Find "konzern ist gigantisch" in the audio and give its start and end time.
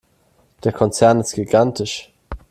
0.71-2.11